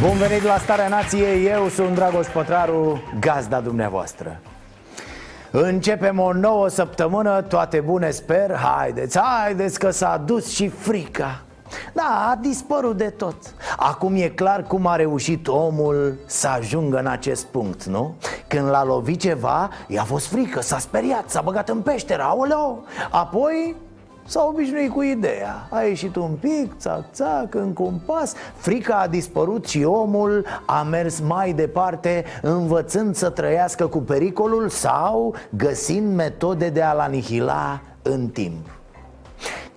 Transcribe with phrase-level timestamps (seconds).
[0.00, 4.40] Bun venit la Starea Nației, eu sunt Dragoș Pătraru, gazda dumneavoastră.
[5.50, 8.52] Începem o nouă săptămână, toate bune sper.
[8.54, 11.42] Haideți, haideți că s-a dus și frica.
[11.92, 13.36] Da, a dispărut de tot.
[13.76, 18.14] Acum e clar cum a reușit omul să ajungă în acest punct, nu?
[18.48, 23.76] Când l-a lovit ceva, i-a fost frică, s-a speriat, s-a băgat în peșteră, aoleo Apoi
[24.30, 25.66] S-a obișnuit cu ideea.
[25.70, 31.20] A ieșit un pic, țac, țac, în compas Frica a dispărut și omul a mers
[31.20, 38.79] mai departe Învățând să trăiască cu pericolul Sau găsind metode de a-l anihila în timp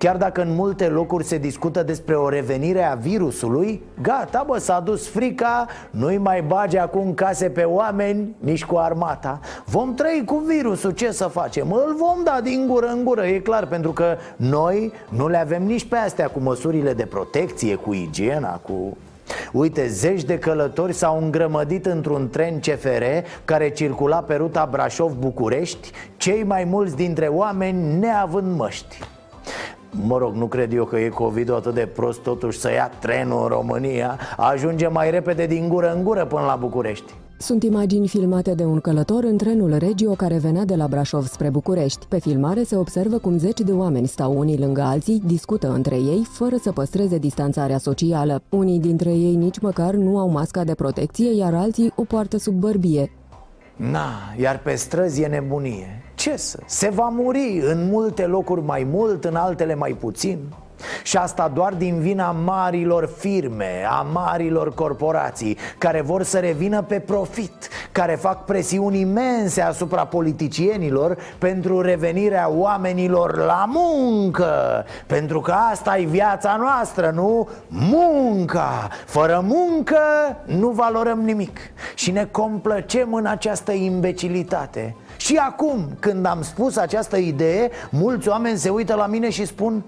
[0.03, 4.79] Chiar dacă în multe locuri se discută despre o revenire a virusului Gata, bă, s-a
[4.79, 10.35] dus frica Nu-i mai bage acum case pe oameni, nici cu armata Vom trăi cu
[10.35, 11.71] virusul, ce să facem?
[11.71, 15.63] Îl vom da din gură în gură, e clar Pentru că noi nu le avem
[15.63, 18.97] nici pe astea cu măsurile de protecție, cu igiena, cu...
[19.51, 23.03] Uite, zeci de călători s-au îngrămădit într-un tren CFR
[23.45, 28.97] care circula pe ruta Brașov-București, cei mai mulți dintre oameni neavând măști.
[30.01, 33.41] Mă rog, nu cred eu că e covid atât de prost totuși să ia trenul
[33.41, 37.13] în România Ajunge mai repede din gură în gură până la București
[37.43, 41.49] sunt imagini filmate de un călător în trenul Regio care venea de la Brașov spre
[41.49, 42.05] București.
[42.05, 46.27] Pe filmare se observă cum zeci de oameni stau unii lângă alții, discută între ei,
[46.31, 48.41] fără să păstreze distanțarea socială.
[48.49, 52.53] Unii dintre ei nici măcar nu au masca de protecție, iar alții o poartă sub
[52.53, 53.11] bărbie.
[53.75, 54.07] Na,
[54.39, 56.59] iar pe străzi e nebunie Ce să?
[56.65, 60.39] Se va muri în multe locuri mai mult, în altele mai puțin
[61.03, 66.99] și asta doar din vina marilor firme, a marilor corporații Care vor să revină pe
[66.99, 75.97] profit Care fac presiuni imense asupra politicienilor Pentru revenirea oamenilor la muncă Pentru că asta
[75.97, 77.49] e viața noastră, nu?
[77.67, 78.87] Munca!
[79.05, 79.97] Fără muncă
[80.45, 81.59] nu valorăm nimic
[81.95, 88.57] Și ne complăcem în această imbecilitate și acum, când am spus această idee, mulți oameni
[88.57, 89.83] se uită la mine și spun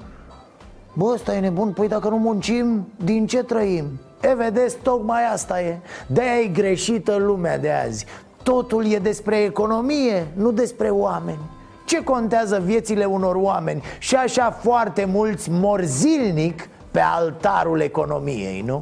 [0.93, 3.85] Bă, ăsta e nebun, păi dacă nu muncim, din ce trăim?
[4.21, 8.05] E, vedeți, tocmai asta e De-aia e greșită lumea de azi
[8.43, 11.39] Totul e despre economie, nu despre oameni
[11.85, 13.83] Ce contează viețile unor oameni?
[13.99, 18.81] Și așa foarte mulți mor zilnic pe altarul economiei, nu?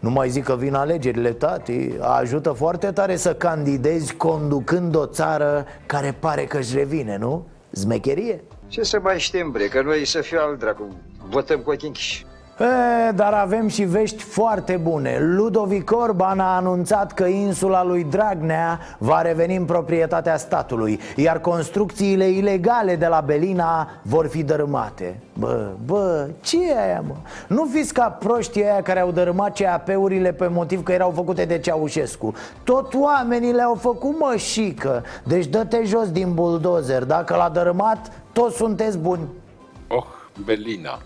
[0.00, 5.66] Nu mai zic că vin alegerile, tati Ajută foarte tare să candidezi conducând o țară
[5.86, 7.46] care pare că-și revine, nu?
[7.70, 8.40] Zmecherie?
[8.68, 10.82] Ce să mai știm, bre, că noi să fiu al dracu
[11.28, 12.26] Votăm cu ochii închiși
[12.58, 15.18] E, dar avem și vești foarte bune.
[15.20, 22.28] Ludovic Orban a anunțat că insula lui Dragnea va reveni în proprietatea statului Iar construcțiile
[22.28, 25.20] ilegale de la Belina vor fi dărâmate.
[25.38, 27.14] Bă, bă, ce e aia, mă?
[27.48, 31.58] Nu fiți ca proștii aia care au dărâmat CAP-urile pe motiv că erau făcute de
[31.58, 32.34] Ceaușescu.
[32.64, 35.04] Tot oamenii le-au făcut mășică.
[35.24, 37.04] Deci dă-te jos din buldozer.
[37.04, 39.22] Dacă l-a dărâmat, toți sunteți buni.
[39.88, 40.04] Oh,
[40.44, 40.98] Belina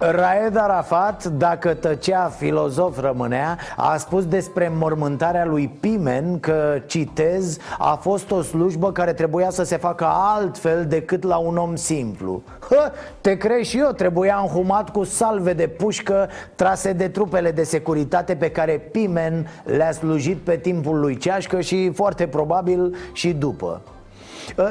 [0.00, 7.94] Raed Arafat, dacă tăcea, filozof rămânea, a spus despre mormântarea lui Pimen că, citez, a
[7.94, 12.92] fost o slujbă care trebuia să se facă altfel decât la un om simplu Hă,
[13.20, 18.36] te crezi și eu, trebuia înhumat cu salve de pușcă trase de trupele de securitate
[18.36, 23.80] pe care Pimen le-a slujit pe timpul lui Ceașcă și foarte probabil și după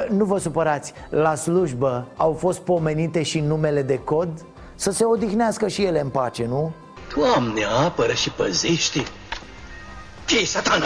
[0.08, 4.28] nu vă supărați, la slujbă au fost pomenite și numele de cod?
[4.80, 6.72] Să se odihnească și ele în pace, nu?
[7.16, 9.00] Doamne, apără și păzește!
[10.26, 10.84] ce satană?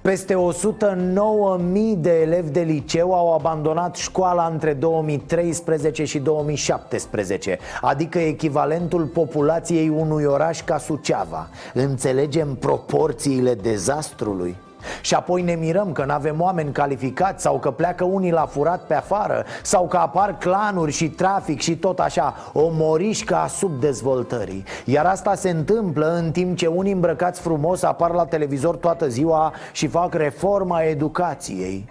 [0.00, 9.06] Peste 109.000 de elevi de liceu au abandonat școala între 2013 și 2017 Adică echivalentul
[9.06, 14.56] populației unui oraș ca Suceava Înțelegem proporțiile dezastrului?
[15.00, 18.80] Și apoi ne mirăm că nu avem oameni calificați Sau că pleacă unii la furat
[18.80, 24.64] pe afară Sau că apar clanuri și trafic și tot așa O morișcă a subdezvoltării
[24.84, 29.52] Iar asta se întâmplă în timp ce unii îmbrăcați frumos apar la televizor toată ziua
[29.72, 31.88] Și fac reforma educației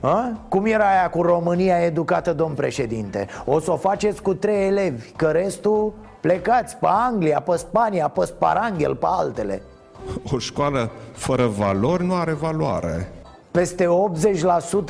[0.00, 0.32] A?
[0.48, 3.26] Cum era aia cu România educată, domn președinte?
[3.44, 8.24] O să o faceți cu trei elevi, că restul plecați pe Anglia, pe Spania, pe
[8.24, 9.62] Sparanghel, pe altele
[10.34, 13.10] O școală fără valori nu are valoare.
[13.56, 13.86] Peste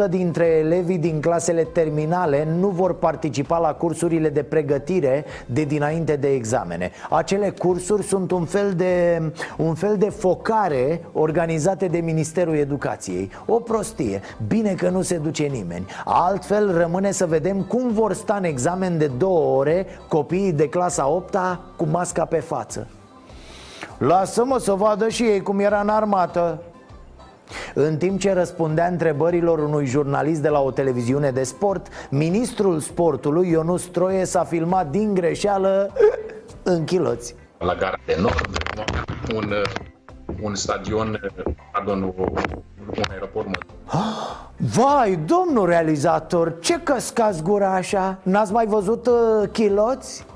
[0.06, 6.16] 80% dintre elevii din clasele terminale nu vor participa la cursurile de pregătire de dinainte
[6.16, 6.90] de examene.
[7.10, 9.22] Acele cursuri sunt un fel de,
[9.56, 13.30] un fel de focare organizate de Ministerul Educației.
[13.46, 14.20] O prostie.
[14.46, 15.86] Bine că nu se duce nimeni.
[16.04, 21.08] Altfel rămâne să vedem cum vor sta în examen de două ore copiii de clasa
[21.08, 21.36] 8
[21.76, 22.86] cu masca pe față.
[23.98, 26.62] Lasă-mă să vadă și ei cum era în armată
[27.74, 33.50] în timp ce răspundea întrebărilor unui jurnalist de la o televiziune de sport Ministrul sportului,
[33.50, 35.92] Ionus Troie, s-a filmat din greșeală
[36.62, 38.56] în chiloți La gara de nord,
[39.34, 39.52] un,
[40.42, 41.20] un stadion,
[41.72, 43.54] pardon, un aeroport mă
[44.74, 48.18] Vai, domnul realizator, ce căscați gura așa?
[48.22, 50.26] N-ați mai văzut uh, chiloți?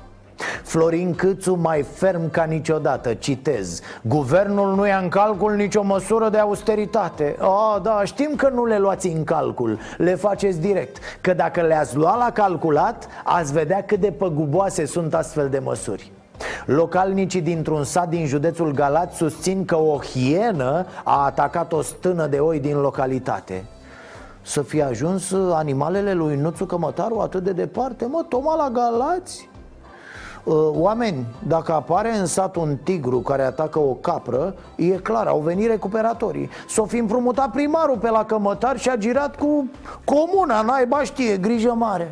[0.63, 3.81] Florin Câțu mai ferm ca niciodată, citez.
[4.01, 7.35] Guvernul nu ia în calcul nicio măsură de austeritate.
[7.39, 10.97] Oh, da, știm că nu le luați în calcul, le faceți direct.
[11.21, 16.11] Că dacă le-ați luat la calculat, ați vedea cât de păguboase sunt astfel de măsuri.
[16.65, 22.37] Localnicii dintr-un sat din județul Galați susțin că o hienă a atacat o stână de
[22.37, 23.65] oi din localitate.
[24.41, 28.05] Să fie ajuns animalele lui Nuțu Cămătaru atât de departe?
[28.05, 29.49] Mă, toma la Galați?
[30.43, 35.39] Uh, oameni, dacă apare în sat un tigru care atacă o capră E clar, au
[35.39, 36.49] venit recuperatorii.
[36.67, 39.69] S-o fi împrumutat primarul pe la cămătar și a girat cu
[40.03, 42.11] comuna Naiba știe, grijă mare.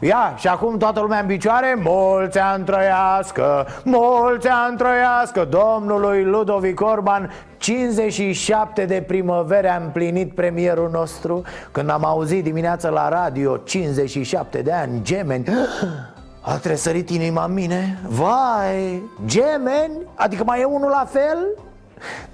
[0.00, 6.80] Ia, și acum toată lumea în picioare Mulți ani trăiască, mulți ani trăiască Domnului Ludovic
[6.80, 11.42] Orban 57 de primăvere a împlinit premierul nostru.
[11.72, 15.44] Când am auzit dimineața la radio 57 de ani, gemeni
[16.46, 19.98] a tresărit inima în mine Vai, gemeni?
[20.14, 21.38] Adică mai e unul la fel?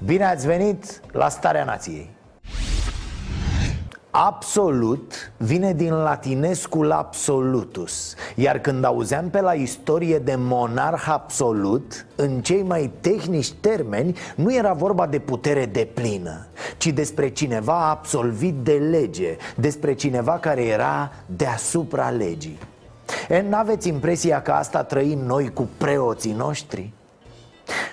[0.04, 2.10] Bine ați venit la Starea Nației
[4.10, 12.40] Absolut vine din latinescul absolutus Iar când auzeam pe la istorie de monarh absolut În
[12.40, 16.46] cei mai tehnici termeni nu era vorba de putere de plină
[16.78, 22.58] Ci despre cineva absolvit de lege Despre cineva care era deasupra legii
[23.30, 26.92] E, n-aveți impresia că asta trăim noi cu preoții noștri?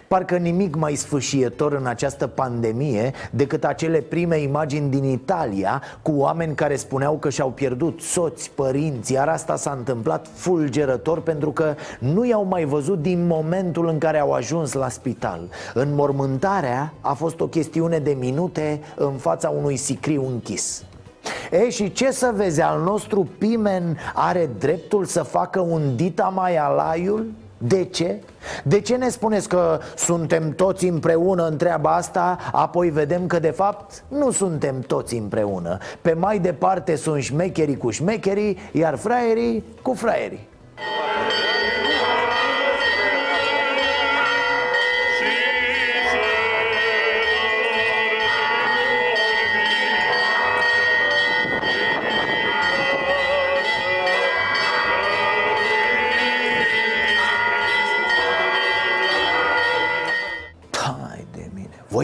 [0.08, 6.56] Parcă nimic mai sfâșietor în această pandemie decât acele prime imagini din Italia cu oameni
[6.56, 12.26] care spuneau că și-au pierdut soți, părinți, iar asta s-a întâmplat fulgerător pentru că nu
[12.26, 15.50] i-au mai văzut din momentul în care au ajuns la spital.
[15.74, 20.84] Înmormântarea a fost o chestiune de minute în fața unui sicriu închis.
[21.52, 26.58] E, și ce să vezi, al nostru Pimen are dreptul să facă un dita mai
[26.58, 27.32] alaiul?
[27.58, 28.22] De ce?
[28.64, 33.50] De ce ne spuneți că suntem toți împreună în treaba asta Apoi vedem că de
[33.50, 39.94] fapt nu suntem toți împreună Pe mai departe sunt șmecherii cu șmecherii Iar fraierii cu
[39.94, 40.48] fraierii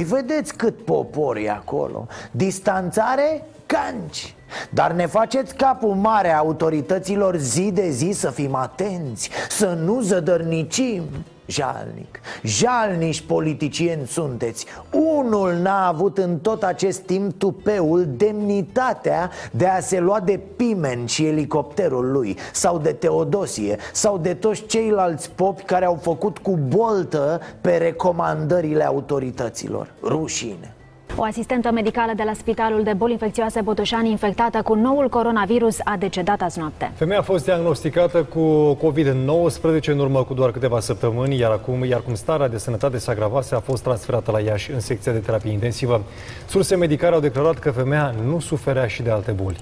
[0.04, 3.46] Voi vedeți cât popor e acolo Distanțare?
[3.66, 4.36] Canci
[4.70, 11.04] dar ne faceți capul mare autorităților zi de zi să fim atenți Să nu zădărnicim
[11.46, 14.66] Jalnic, jalnici politicieni sunteți.
[14.92, 21.06] Unul n-a avut în tot acest timp tupeul demnitatea de a se lua de Pimen
[21.06, 26.60] și elicopterul lui Sau de Teodosie Sau de toți ceilalți popi care au făcut cu
[26.68, 29.94] boltă pe recomandările autorităților.
[30.04, 30.74] Rușine
[31.16, 35.96] o asistentă medicală de la Spitalul de Boli Infecțioase Botoșani infectată cu noul coronavirus a
[36.00, 36.92] decedat azi noapte.
[36.96, 42.02] Femeia a fost diagnosticată cu COVID-19 în urmă cu doar câteva săptămâni, iar acum, iar
[42.02, 45.52] cum starea de sănătate se agravase, a fost transferată la Iași în secția de terapie
[45.52, 46.02] intensivă.
[46.48, 49.58] Surse medicale au declarat că femeia nu suferea și de alte boli.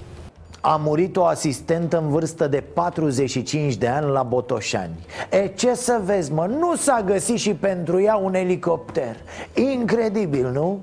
[0.60, 4.94] A murit o asistentă în vârstă de 45 de ani la Botoșani
[5.30, 9.16] E, ce să vezi, mă, nu s-a găsit și pentru ea un elicopter
[9.54, 10.80] Incredibil, nu?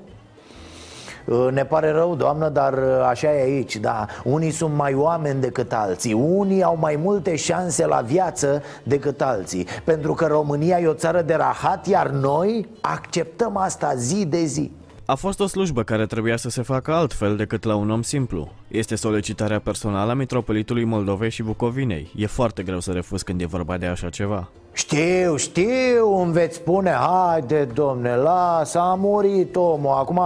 [1.52, 6.12] Ne pare rău, doamnă, dar așa e aici, da Unii sunt mai oameni decât alții
[6.12, 11.22] Unii au mai multe șanse la viață decât alții Pentru că România e o țară
[11.22, 14.70] de rahat, iar noi acceptăm asta zi de zi
[15.04, 18.52] A fost o slujbă care trebuia să se facă altfel decât la un om simplu.
[18.68, 22.12] Este solicitarea personală a mitropolitului Moldovei și Bucovinei.
[22.16, 24.48] E foarte greu să refuz când e vorba de așa ceva.
[24.72, 30.20] Știu, știu, îmi veți spune Haide, domne, lasă, a murit omul Acum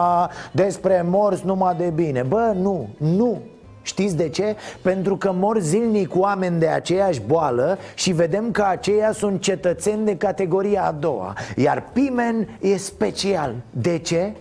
[0.52, 3.40] despre morți numai de bine Bă, nu, nu
[3.82, 4.56] Știți de ce?
[4.82, 10.16] Pentru că mor zilnic oameni de aceeași boală și vedem că aceia sunt cetățeni de
[10.16, 14.32] categoria a doua Iar Pimen e special De ce?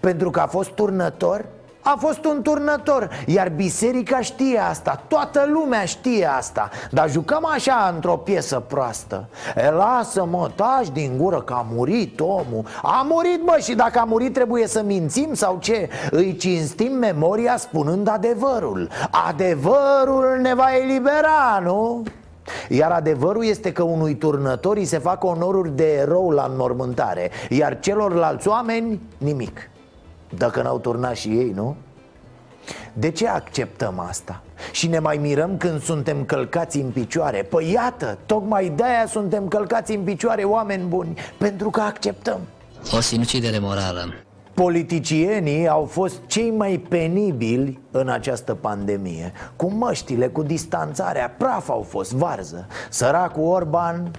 [0.00, 1.44] Pentru că a fost turnător?
[1.88, 6.70] A fost un turnător, iar biserica știe asta, toată lumea știe asta.
[6.90, 9.28] Dar jucăm așa într-o piesă proastă.
[9.56, 12.64] E, Lasă-mă, taci din gură că a murit omul.
[12.82, 15.88] A murit, bă, și dacă a murit trebuie să mințim sau ce?
[16.10, 18.88] Îi cinstim memoria spunând adevărul.
[19.28, 22.02] Adevărul ne va elibera, nu?
[22.68, 27.78] Iar adevărul este că unui turnător îi se fac onoruri de erou la înmormântare Iar
[27.80, 29.70] celorlalți oameni, nimic
[30.36, 31.76] dacă n-au turnat și ei, nu?
[32.92, 34.42] De ce acceptăm asta?
[34.72, 37.42] Și ne mai mirăm când suntem călcați în picioare?
[37.42, 42.40] Păi iată, tocmai de-aia suntem călcați în picioare, oameni buni Pentru că acceptăm.
[42.96, 44.14] O sinucidere morală.
[44.54, 49.32] Politicienii au fost cei mai penibili în această pandemie.
[49.56, 52.66] Cu măștile, cu distanțarea, praf au fost, varză.
[52.90, 54.10] Săracul Orban,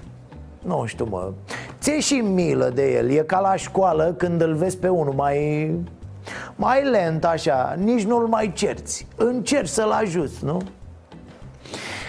[0.62, 1.32] nu știu mă
[1.80, 5.70] Ți și milă de el, e ca la școală când îl vezi pe unul mai
[6.58, 10.62] mai lent așa, nici nu-l mai cerți Încerci să-l ajuți, nu?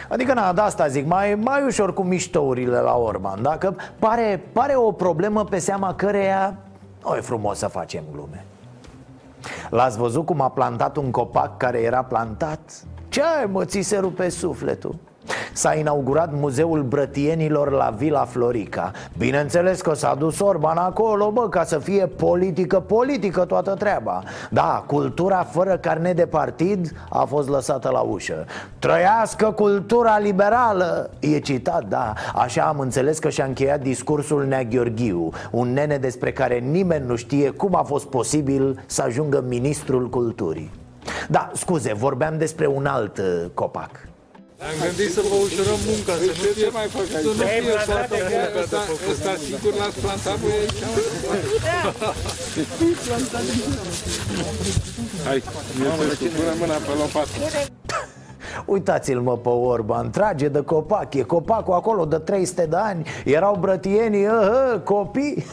[0.08, 4.74] Adică, na, de asta zic, mai, mai ușor cu miștourile la Orban Dacă pare, pare
[4.76, 6.56] o problemă pe seama căreia
[7.04, 8.44] nu e frumos să facem glume
[9.70, 12.84] L-ați văzut cum a plantat un copac care era plantat?
[13.08, 14.94] Ce ai, mă, ți se rupe sufletul?
[15.52, 18.90] S-a inaugurat Muzeul Brătienilor la Vila Florica.
[19.18, 24.22] Bineînțeles că s-a dus Orban acolo, bă, ca să fie politică, politică toată treaba.
[24.50, 28.44] Da, cultura fără carnet de partid a fost lăsată la ușă.
[28.78, 32.12] Trăiască cultura liberală, e citat, da.
[32.34, 37.16] Așa am înțeles că și-a încheiat discursul Nea Gheorghiu Un nene despre care nimeni nu
[37.16, 40.70] știe cum a fost posibil să ajungă ministrul culturii.
[41.28, 44.07] Da, scuze, vorbeam despre un alt uh, copac
[44.66, 48.62] am gândit să vă ușurăm munca, să nu fie, mai să nu fie toată munca,
[48.72, 50.36] dar ăsta sigur l-ați plantat?
[50.42, 50.82] Voi aici?
[55.24, 55.42] Hai,
[56.36, 57.28] pune mâna pe lopată.
[58.66, 63.56] Uitați-l mă pe Orban, trage de copac, e copacul acolo de 300 de ani Erau
[63.60, 65.44] brătienii, uh, copii.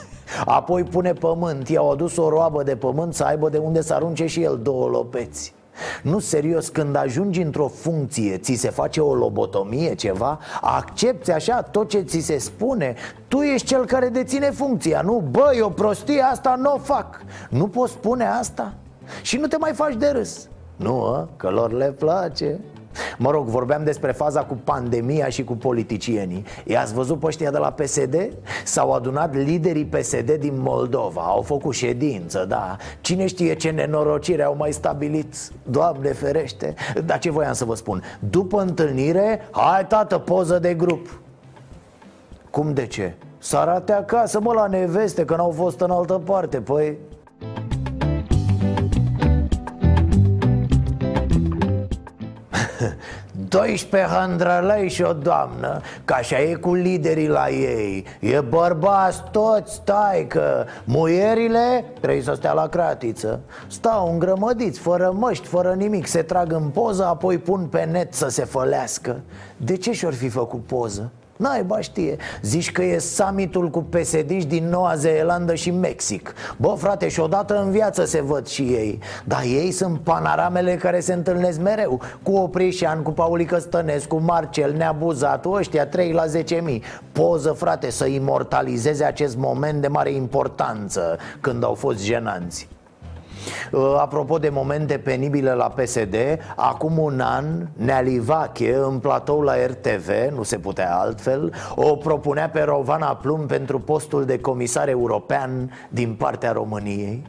[0.45, 4.25] Apoi pune pământ, i-au adus o roabă de pământ să aibă de unde să arunce
[4.25, 5.53] și el două lopeți
[6.01, 11.89] nu, serios, când ajungi într-o funcție, ți se face o lobotomie, ceva Accepti așa tot
[11.89, 12.95] ce ți se spune
[13.27, 15.23] Tu ești cel care deține funcția, nu?
[15.31, 18.73] Băi, o prostie, asta nu o fac Nu poți spune asta?
[19.21, 21.29] Și nu te mai faci de râs Nu, a?
[21.37, 22.59] că lor le place
[23.17, 26.45] Mă rog, vorbeam despre faza cu pandemia și cu politicienii.
[26.63, 28.29] I-ați văzut pe ăștia de la PSD?
[28.63, 31.21] S-au adunat liderii PSD din Moldova.
[31.21, 32.75] Au făcut ședință, da.
[33.01, 35.35] Cine știe ce nenorocire au mai stabilit?
[35.63, 36.73] Doamne ferește!
[37.05, 38.03] Dar ce voiam să vă spun?
[38.29, 41.19] După întâlnire, hai tată, poză de grup.
[42.49, 43.13] Cum de ce?
[43.37, 46.57] Să arate acasă, mă, la neveste, că n-au fost în altă parte.
[46.57, 46.97] Păi,
[53.49, 58.05] 12 hândrălăi și o doamnă Ca așa e cu liderii la ei.
[58.19, 63.39] E bărbați toți, stai că Muierile trebuie să stea la cratiță.
[63.67, 68.27] Stau îngrămădiți, fără măști, fără nimic Se trag în poză, apoi pun pe net să
[68.27, 69.19] se fălească.
[69.57, 71.11] De ce și-or fi făcut poză?
[71.37, 72.17] Naiba știe.
[72.41, 76.33] Zici că e summitul cu psd din Noua Zeelandă și Mexic.
[76.57, 78.99] Bă, frate, și odată în viață se văd și ei.
[79.25, 82.01] Dar ei sunt panoramele care se întâlnesc mereu.
[82.23, 89.03] Cu Oprișan, cu Paulică Stănescu, Marcel, Neabuzat Ăștia 3 la 10.000 Poză, frate, să imortalizeze
[89.03, 92.67] acest moment de mare importanță Când au fost jenanți.
[92.69, 92.74] Uh,
[93.97, 96.15] apropo de momente penibile la PSD
[96.55, 102.49] Acum un an Neali Vache în platou la RTV Nu se putea altfel O propunea
[102.49, 107.23] pe Rovana Plum pentru postul de comisar european Din partea României.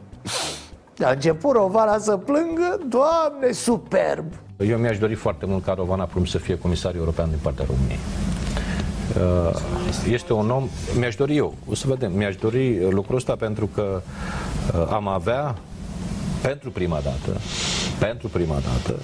[1.05, 2.79] A început Rovana să plângă?
[2.87, 4.25] Doamne, superb!
[4.57, 7.99] Eu mi-aș dori foarte mult ca Rovana Plum să fie comisar european din partea României.
[9.15, 9.59] Uh,
[10.11, 10.67] este un om,
[10.99, 15.55] mi-aș dori eu, o să vedem, mi-aș dori lucrul ăsta pentru că uh, am avea
[16.41, 17.39] pentru prima dată,
[17.99, 18.99] pentru prima dată,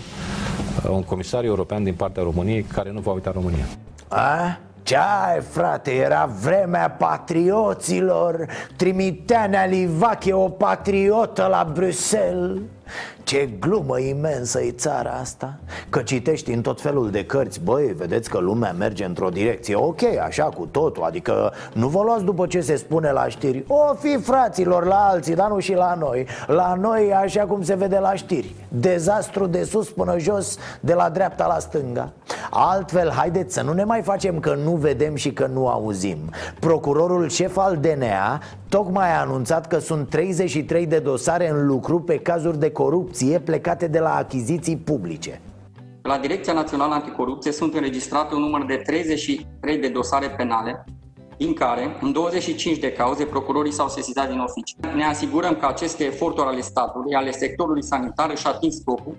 [0.90, 3.66] un comisar european din partea României care nu va uita România.
[4.08, 4.58] A?
[4.84, 12.62] Ce ai, frate, era vremea patrioților Trimitea Nea Livache o patriotă la Bruxelles
[13.24, 15.60] ce glumă imensă e țara asta.
[15.90, 20.02] Că citești în tot felul de cărți Băi, vedeți că lumea merge într-o direcție Ok,
[20.24, 23.64] așa cu totul Adică nu vă luați după ce se spune la știri.
[23.68, 26.28] O fi fraților la alții, dar nu și la noi.
[26.48, 28.54] La noi așa cum se vede la știri.
[28.68, 32.12] Dezastru de sus până jos De la dreapta la stânga.
[32.50, 36.18] Altfel, haideți să nu ne mai facem că nu vedem și că nu auzim.
[36.60, 42.18] Procurorul șef al DNA tocmai a anunțat că sunt 33 de dosare în lucru pe
[42.18, 45.42] cazuri de corupție plecate de la achiziții publice.
[46.02, 50.84] La Direcția Națională Anticorupție sunt înregistrate un număr de 33 de dosare penale,
[51.38, 54.96] din care, în 25 de cauze, procurorii s-au sesizat din oficiu.
[54.96, 59.16] Ne asigurăm că aceste eforturi ale statului, ale sectorului sanitar, își ating scopul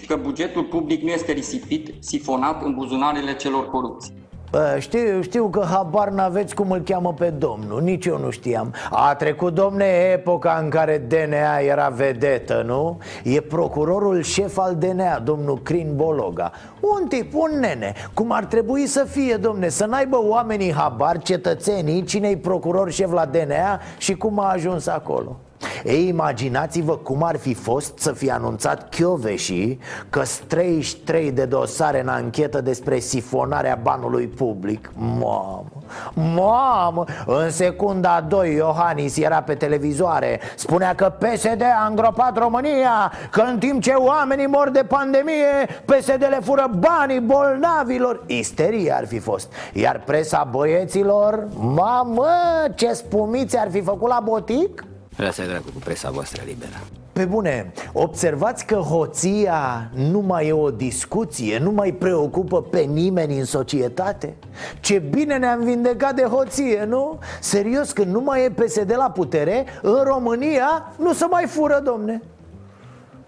[0.00, 4.12] și că bugetul public nu este risipit, sifonat în buzunarele celor corupți.
[4.50, 8.74] Bă, știu, știu că habar n-aveți cum îl cheamă pe domnul, nici eu nu știam.
[8.90, 12.98] A trecut, domne, epoca în care DNA era vedetă, nu?
[13.24, 16.52] E procurorul șef al DNA, domnul Crin Bologa.
[16.80, 22.04] Un tip, un nene, cum ar trebui să fie, domne Să n-aibă oamenii habar, cetățenii,
[22.04, 25.36] cine-i procuror șef la DNA și cum a ajuns acolo
[25.84, 29.78] ei, imaginați-vă cum ar fi fost să fie anunțat Chioveși
[30.10, 34.90] că 33 de dosare în anchetă despre sifonarea banului public.
[34.94, 35.66] Mamă,
[36.14, 40.40] mamă, în secunda 2 Iohannis era pe televizoare.
[40.56, 46.26] Spunea că PSD a îngropat România Că în timp ce oamenii mor de pandemie PSD
[46.30, 48.22] le fură banii bolnavilor.
[48.26, 49.52] Isterie ar fi fost.
[49.72, 52.28] Iar presa băieților, mamă,
[52.74, 54.87] ce spumiți ar fi făcut la botic?
[55.18, 56.80] Lasă dracu cu presa voastră liberă
[57.12, 63.38] Pe bune, observați că hoția nu mai e o discuție Nu mai preocupă pe nimeni
[63.38, 64.36] în societate
[64.80, 67.18] Ce bine ne-am vindecat de hoție, nu?
[67.40, 72.22] Serios, când nu mai e PSD la putere În România nu se mai fură, domne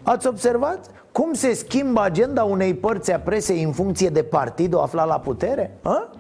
[0.02, 0.90] Ați observat?
[1.12, 5.78] Cum se schimbă agenda unei părți a presei în funcție de partidul aflat la putere?
[5.82, 6.10] A?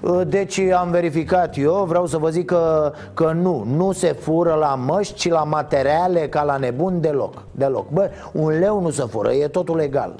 [0.00, 4.54] Uh, deci am verificat eu, vreau să vă zic că, că nu, nu se fură
[4.54, 9.02] la măști, ci la materiale ca la nebun deloc, deloc Bă, un leu nu se
[9.02, 10.14] fură, e totul legal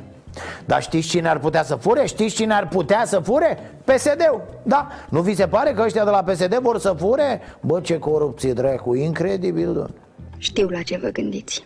[0.65, 2.07] dar știți cine ar putea să fure?
[2.07, 3.59] Știți cine ar putea să fure?
[3.85, 7.41] PSD-ul, da Nu vi se pare că ăștia de la PSD vor să fure?
[7.61, 9.95] Bă, ce corupție, dracu, incredibil, doamne
[10.39, 11.65] Știu la ce vă gândiți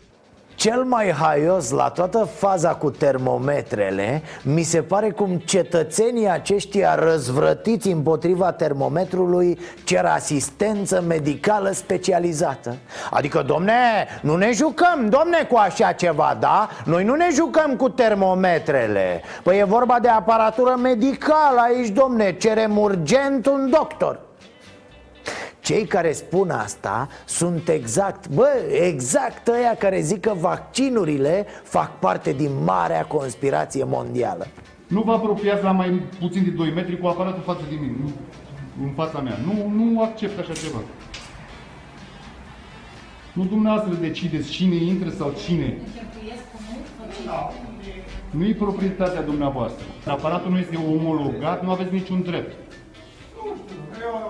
[0.59, 7.89] cel mai haios la toată faza cu termometrele Mi se pare cum cetățenii aceștia răzvrătiți
[7.89, 12.77] împotriva termometrului Cer asistență medicală specializată.
[13.11, 13.73] Adică, domne,
[14.23, 16.69] nu ne jucăm, domne, cu așa ceva, da?
[16.85, 19.23] Noi nu ne jucăm cu termometrele.
[19.43, 24.28] Păi e vorba de aparatură medicală aici, domne Cerem urgent un doctor
[25.69, 32.33] cei care spun asta sunt exact, bă, exact ăia care zic că vaccinurile fac parte
[32.33, 34.47] din marea conspirație mondială
[34.87, 38.11] Nu vă apropiați la mai puțin de 2 metri cu aparatul față de mine, nu,
[38.85, 39.39] în fața mea.
[39.45, 40.79] Nu, nu accept așa ceva.
[43.33, 45.79] Nu dumneavoastră decideți cine intră sau cine.
[48.31, 49.85] Nu e proprietatea dumneavoastră.
[50.07, 52.68] Aparatul nu este omologat, nu aveți niciun drept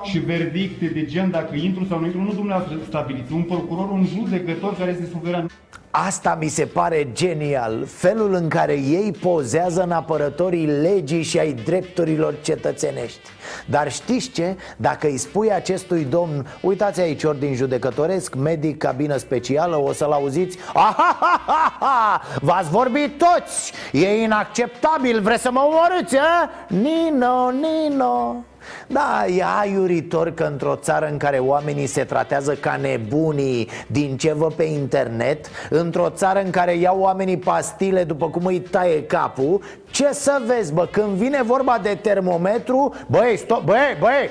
[0.08, 4.06] și verdicte de gen dacă intru sau nu intru, nu dumneavoastră stabiliți, un procuror, un
[4.14, 5.46] judecător care este suveran.
[5.90, 11.52] Asta mi se pare genial Felul în care ei pozează în apărătorii legii și ai
[11.52, 13.20] drepturilor cetățenești
[13.66, 14.56] Dar știți ce?
[14.76, 20.58] Dacă îi spui acestui domn Uitați aici ordin judecătoresc, medic, cabină specială O să-l auziți
[20.74, 22.20] Ahahaha!
[22.40, 23.72] V-ați vorbit toți!
[23.92, 26.50] E inacceptabil, vreți să mă omorâți, a?
[26.68, 28.44] Nino, Nino
[28.86, 34.32] da, e aiuritor că într-o țară în care oamenii se tratează ca nebunii din ce
[34.32, 39.62] vă pe internet Într-o țară în care iau oamenii pastile după cum îi taie capul
[39.90, 44.30] Ce să vezi, bă, când vine vorba de termometru Băi, stop, băi, băi,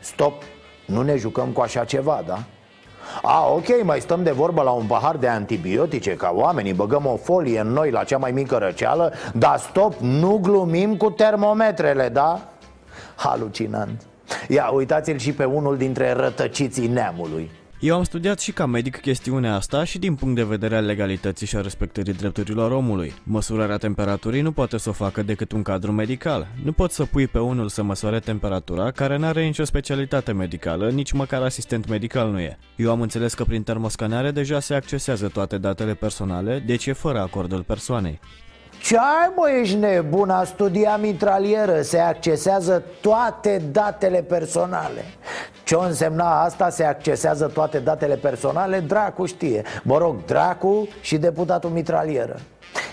[0.00, 0.42] stop
[0.86, 2.38] Nu ne jucăm cu așa ceva, da?
[3.22, 7.16] A, ok, mai stăm de vorbă la un pahar de antibiotice Ca oamenii băgăm o
[7.16, 12.40] folie în noi la cea mai mică răceală Dar stop, nu glumim cu termometrele, da?
[13.16, 14.02] Halucinant
[14.48, 17.50] Ia, uitați-l și pe unul dintre rătăciții neamului
[17.80, 21.46] eu am studiat și ca medic chestiunea asta și din punct de vedere al legalității
[21.46, 23.14] și a respectării drepturilor omului.
[23.22, 26.46] Măsurarea temperaturii nu poate să o facă decât un cadru medical.
[26.64, 30.90] Nu poți să pui pe unul să măsoare temperatura care nu are nicio specialitate medicală,
[30.90, 32.58] nici măcar asistent medical nu e.
[32.76, 37.20] Eu am înțeles că prin termoscanare deja se accesează toate datele personale, deci e fără
[37.20, 38.20] acordul persoanei.
[38.86, 45.04] Ce ai mă, ești nebun, a studia mitralieră Se accesează toate datele personale
[45.64, 46.68] ce însemna asta?
[46.68, 48.80] Se accesează toate datele personale?
[48.80, 52.36] Dracu știe Mă rog, Dracu și deputatul mitralieră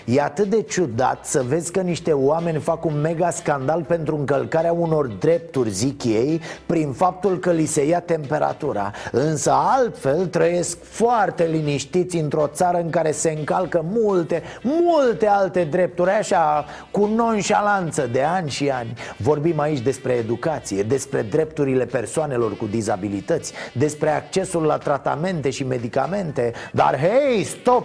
[0.04, 4.72] E atât de ciudat să vezi că niște oameni fac un mega scandal pentru încălcarea
[4.72, 11.44] unor drepturi, zic ei, prin faptul că li se ia temperatura Însă altfel trăiesc foarte
[11.44, 18.22] liniștiți într-o țară în care se încalcă multe, multe alte drepturi Așa, cu nonșalanță de
[18.22, 24.78] ani și ani Vorbim aici despre educație, despre drepturile persoanelor cu dizabilități Despre accesul la
[24.78, 27.84] tratamente și medicamente Dar hei, stop!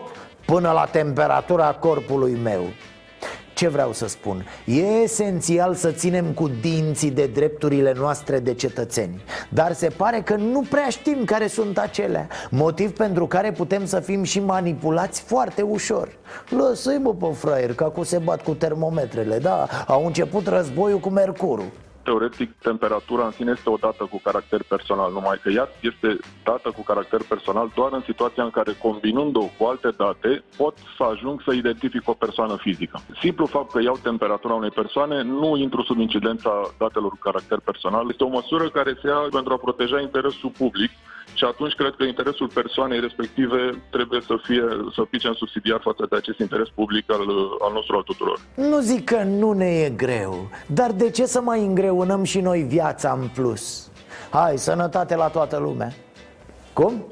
[0.50, 2.62] Până la temperatura corpului meu.
[3.54, 4.46] Ce vreau să spun?
[4.66, 9.24] E esențial să ținem cu dinții de drepturile noastre de cetățeni.
[9.50, 12.28] Dar se pare că nu prea știm care sunt acelea.
[12.50, 16.10] Motiv pentru care putem să fim și manipulați foarte ușor.
[16.50, 21.10] Lăsă-i bă pe fraier, că acum se bat cu termometrele Da, au început războiul cu
[21.10, 21.72] Mercurul
[22.10, 26.68] teoretic, temperatura în sine este o dată cu caracter personal, numai că ea este dată
[26.78, 31.42] cu caracter personal doar în situația în care, combinând-o cu alte date, pot să ajung
[31.46, 32.98] să identific o persoană fizică.
[33.22, 38.06] Simplu fapt că iau temperatura unei persoane, nu intru sub incidența datelor cu caracter personal.
[38.10, 40.92] Este o măsură care se ia pentru a proteja interesul public
[41.40, 44.64] și atunci cred că interesul persoanei respective trebuie să fie
[44.96, 47.26] să pice în subsidiar față de acest interes public al,
[47.60, 48.40] al nostru al tuturor.
[48.56, 52.62] Nu zic că nu ne e greu, dar de ce să mai îngreunăm și noi
[52.62, 53.92] viața în plus?
[54.30, 55.94] Hai, sănătate la toată lumea
[56.74, 57.06] Cum?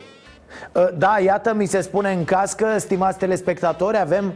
[0.76, 4.34] Ă, da, iată, mi se spune în cască, stimați telespectatori, avem,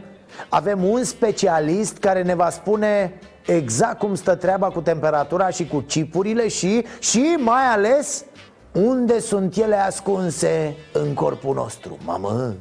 [0.48, 5.84] avem un specialist care ne va spune exact cum stă treaba cu temperatura și cu
[5.86, 8.24] cipurile și, și mai ales
[8.72, 12.54] unde sunt ele ascunse în corpul nostru, mamă?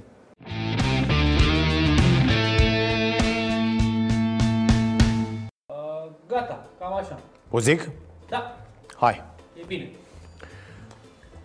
[5.65, 7.19] Uh, gata, cam așa.
[7.49, 7.89] O zic?
[8.29, 8.55] Da.
[8.97, 9.23] Hai.
[9.53, 9.89] E bine.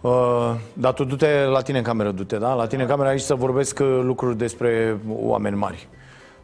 [0.01, 2.55] Uh, dar tu du-te la tine în cameră, du-te, da?
[2.55, 5.89] La tine în cameră aici să vorbesc uh, lucruri despre oameni mari.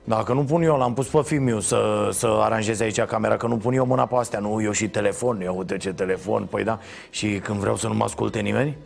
[0.04, 3.56] Dacă nu pun eu, l-am pus pe Fimiu să, să aranjeze aici camera Că nu
[3.56, 6.78] pun eu mâna pe astea, nu eu și telefon Eu uite ce telefon, păi da.
[7.10, 8.76] Și când vreau să nu mă asculte nimeni?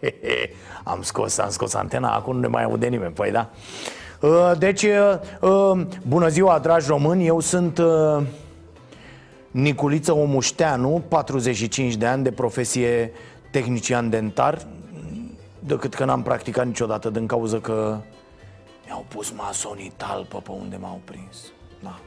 [0.84, 3.50] Am scos, am scos antena, acum nu ne mai aude nimeni, păi da.
[4.20, 7.80] Uh, Deci, uh, uh, bună ziua, dragi români, eu sunt
[9.50, 13.12] Niculiță Omușteanu, 45 de ani de profesie
[13.50, 14.58] tehnician dentar
[15.66, 17.98] Decât că n-am practicat niciodată din cauza că
[18.84, 21.36] mi-au pus masonii talpă pe unde m-au prins.
[21.82, 21.98] Da.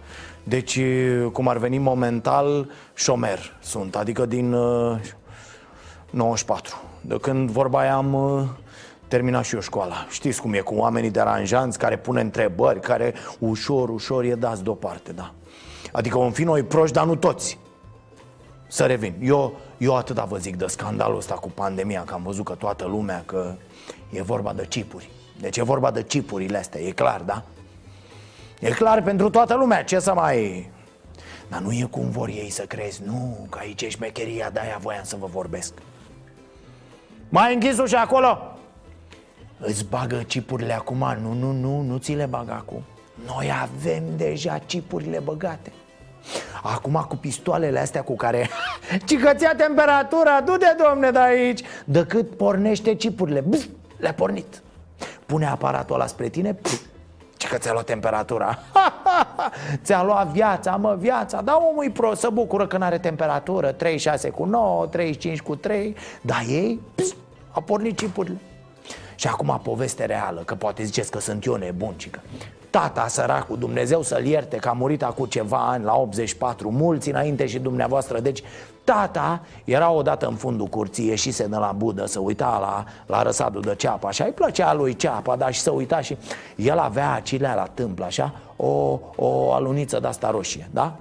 [0.43, 0.79] Deci,
[1.31, 4.99] cum ar veni momental, șomer sunt Adică din uh,
[6.09, 8.43] 94 De când vorba aia am uh,
[9.07, 10.05] terminat și eu școala.
[10.09, 15.11] Știți cum e cu oamenii deranjanți care pune întrebări Care ușor, ușor e dați deoparte,
[15.11, 15.33] da.
[15.91, 17.59] Adică vom fi noi proști, dar nu toți
[18.71, 19.13] Să revin.
[19.21, 22.85] Eu eu atâta vă zic de scandalul ăsta cu pandemia Că am văzut că toată
[22.85, 23.55] lumea că
[24.09, 25.09] e vorba de chipuri.
[25.39, 27.43] Deci e vorba de chipurile astea, e clar, da?
[28.59, 30.69] E clar pentru toată lumea, ce să mai...
[31.49, 35.03] Dar nu e cum vor ei să crezi, nu, că aici e șmecheria, de-aia voiam
[35.03, 35.73] să vă vorbesc.
[37.29, 38.57] Mai închis ușa acolo!
[39.59, 42.83] Îți bagă chipurile acum, nu, nu, nu, nu ți le bag acum.
[43.25, 45.71] Noi avem deja chipurile băgate
[46.63, 48.49] Acum cu pistoalele astea cu care
[49.07, 51.61] Ci că ți temperatura, du-te domne de aici.
[51.85, 54.61] Decât pornește cipurile Bzz, Le-a pornit.
[55.25, 56.81] Pune aparatul ăla spre tine pf,
[57.37, 58.59] Ce că ți-a luat temperatura.
[59.83, 61.41] Ți-a luat viața, mă, viața.
[61.41, 65.95] Da, omul e pro, să bucură că n-are temperatură 36 cu 9, 35 cu 3
[66.21, 67.13] Dar ei, pf,
[67.51, 68.37] a pornit cipurile
[69.15, 72.21] și acum poveste reală, că poate ziceți că sunt eu nebun, cică.
[72.69, 77.45] Tata săracul, Dumnezeu să-l ierte că a murit acum ceva ani, la 84, mulți înainte
[77.45, 78.43] și dumneavoastră Deci
[78.83, 83.61] tata era odată în fundul curții, ieșise de la budă, să uita la, la răsadul
[83.61, 86.17] de ceapă Așa îi plăcea lui ceapa, dar și să uita și
[86.55, 90.95] el avea acilea la tâmplă, așa, o, o aluniță de-asta roșie, da?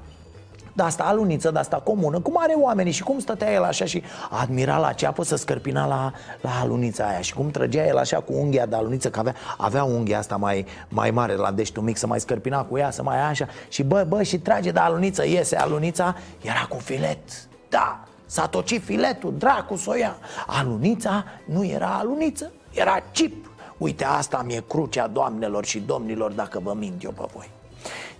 [0.78, 4.02] De asta aluniță, de asta comună Cum are oamenii și cum stătea el așa și
[4.30, 8.32] admira la ceapă să scărpina la, la alunița aia Și cum trăgea el așa cu
[8.32, 12.06] unghia de aluniță Că avea, avea unghia asta mai, mai mare la deștul mic Să
[12.06, 15.56] mai scărpina cu ea, să mai așa Și bă, bă, și trage de aluniță, iese
[15.56, 20.16] alunița Era cu filet, da S-a tocit filetul, dracu să o ia.
[20.46, 26.74] Alunița nu era aluniță, era chip Uite, asta mi-e crucea doamnelor și domnilor dacă vă
[26.78, 27.57] mint eu pe voi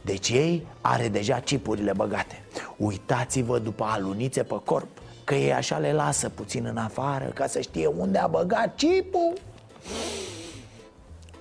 [0.00, 2.42] deci ei are deja cipurile băgate.
[2.76, 4.88] Uitați-vă după alunițe pe corp
[5.24, 9.32] Că ei așa le lasă puțin în afară Ca să știe unde a băgat cipul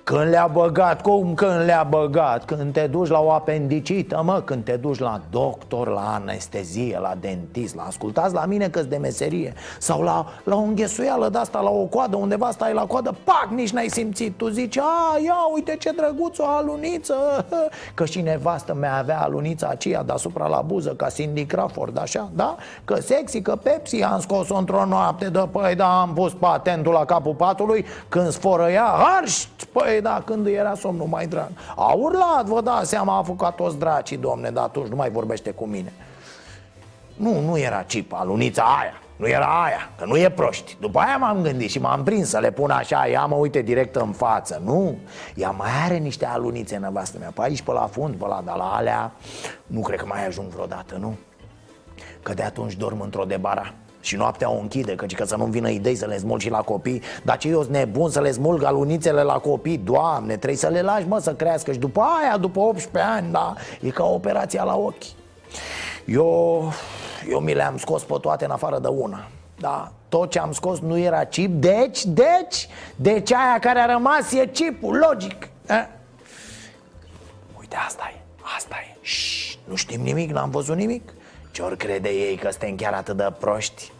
[0.07, 2.45] Când le-a băgat, cum când le-a băgat?
[2.45, 7.13] Când te duci la o apendicită, mă, când te duci la doctor, la anestezie, la
[7.19, 11.59] dentist La ascultați la mine că de meserie Sau la, la o înghesuială de asta,
[11.59, 15.35] la o coadă, undeva stai la coadă Pac, nici n-ai simțit Tu zici, a, ia
[15.53, 17.15] uite ce drăguț o aluniță
[17.95, 22.55] Că și nevastă mea avea alunița aceea deasupra la buză Ca Cindy Crawford, așa, da?
[22.85, 27.05] Că sexy, că Pepsi Am scos-o într-o noapte de păi da, am pus patentul la
[27.05, 31.93] capul patului Când sforă ea, harș, păi da, când îi era somnul mai drag A
[31.93, 35.65] urlat, vă dați seama, a făcut toți dracii, domne, dar atunci nu mai vorbește cu
[35.65, 35.93] mine.
[37.15, 40.77] Nu, nu era cip, alunița aia nu era aia, că nu e proști.
[40.79, 43.95] După aia m-am gândit și m-am prins să le pun așa Ia mă uite direct
[43.95, 44.97] în față Nu,
[45.35, 48.55] ea mai are niște alunițe nevastă mea Pe aici, pe la fund, pe la, dar
[48.55, 49.11] la alea
[49.65, 51.15] Nu cred că mai ajung vreodată, nu?
[52.23, 55.69] Că de atunci dorm într-o debara și noaptea o închide, căci că să nu vină
[55.69, 57.01] idei să le smulg și la copii.
[57.23, 59.77] Dar ce eu sunt nebun să le smulg alunițele la copii?
[59.77, 61.71] Doamne, trebuie să le lași, mă, să crească.
[61.71, 65.03] Și după aia, după 18 ani, da, e ca operația la ochi.
[66.05, 66.71] Eu,
[67.29, 69.27] eu mi le-am scos pe toate în afară de una
[69.59, 71.61] da, tot ce am scos nu era chip.
[71.61, 75.85] Deci, deci, deci aia care a rămas e chipul, logic eh?
[77.59, 78.19] Uite, asta e,
[78.55, 78.97] asta e.
[79.01, 81.13] Șșș, Nu știm nimic, n-am văzut nimic
[81.57, 83.91] ce ori crede ei că suntem chiar atât de proști?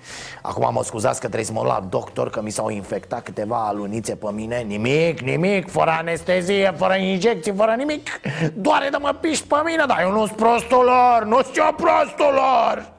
[0.42, 4.16] Acum mă scuzați că trebuie să mă la doctor Că mi s-au infectat câteva alunițe
[4.16, 4.58] pe mine.
[4.62, 8.08] Nimic, nimic, fără anestezie, fără injecții, fără nimic.
[8.54, 12.94] Doare de mă piși pe mine Dar eu nu-s prostul lor, nu-s eu prostul lor.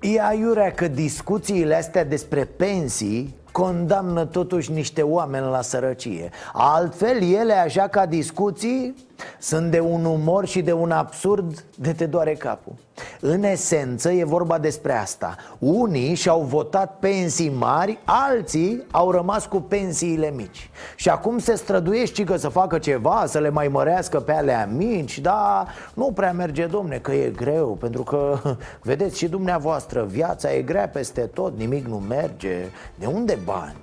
[0.00, 6.30] E aiurea că discuțiile astea despre pensii condamnă totuși niște oameni la sărăcie.
[6.52, 8.94] Altfel, ele, așa ca discuții,
[9.38, 12.72] sunt de un umor și de un absurd de te doare capul
[13.20, 15.36] În esență e vorba despre asta.
[15.58, 20.70] Unii și-au votat pensii mari, alții au rămas cu pensiile mici.
[20.96, 25.18] Și acum se străduiește că să facă ceva, să le mai mărească pe alea mici
[25.18, 28.38] Dar nu prea merge, domne, că e greu Pentru că,
[28.82, 32.56] vedeți și dumneavoastră, viața e grea peste tot, nimic nu merge.
[32.94, 33.76] De unde bani?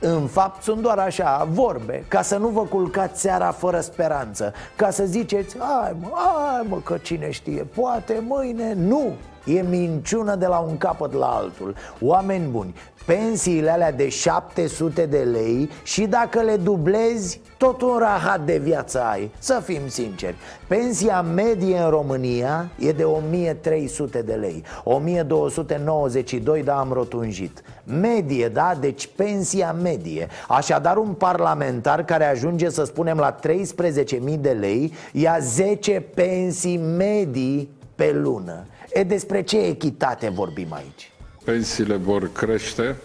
[0.00, 4.52] În fapt sunt doar așa, vorbe Ca să nu vă culcați seara fără speranță.
[4.76, 6.08] Ca să ziceți, ai mă,
[6.56, 9.12] ai mă, că cine știe Poate mâine, nu
[9.44, 11.74] E minciună de la un capăt la altul.
[12.00, 12.74] Oameni buni,
[13.06, 19.02] pensiile alea de 700 de lei Și dacă le dublezi, tot un rahat de viață
[19.02, 19.30] ai.
[19.38, 20.36] Să fim sinceri.
[20.68, 24.64] Pensia medie în România e de 1300 de lei.
[24.84, 27.62] 1292, da, am rotunjit.
[27.84, 28.76] Medie, da?
[28.80, 30.28] Deci pensia medie.
[30.48, 37.70] Așadar un parlamentar care ajunge să spunem la 13.000 de lei Ia 10 pensii medii
[37.94, 41.10] pe lună E despre ce echitate vorbim aici?
[41.44, 42.96] Pensiile vor crește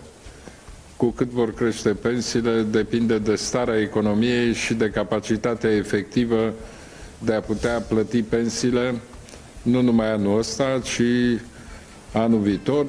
[0.98, 6.54] cu cât vor crește pensiile, depinde de starea economiei și de capacitatea efectivă
[7.19, 8.95] de a putea plăti pensiile,
[9.62, 11.02] nu numai anul ăsta, ci
[12.13, 12.86] anul viitor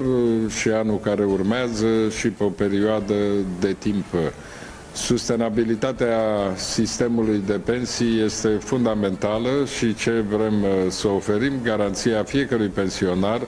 [0.61, 3.15] și anul care urmează și pe o perioadă
[3.61, 4.05] de timp.
[4.97, 6.19] Sustenabilitatea
[6.55, 13.41] sistemului de pensii este fundamentală și ce vrem uh, să oferim, garanția fiecărui pensionar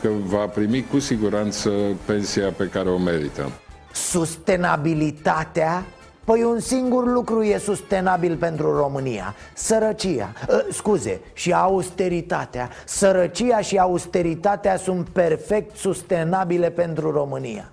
[0.00, 1.70] că va primi cu siguranță
[2.04, 3.50] pensia pe care o merită.
[3.92, 5.84] Sustenabilitatea?
[6.24, 9.34] Păi un singur lucru e sustenabil pentru România.
[9.54, 10.32] Sărăcia.
[10.48, 12.70] Uh, Scuze, și austeritatea.
[12.84, 17.70] Sărăcia și austeritatea sunt perfect sustenabile pentru România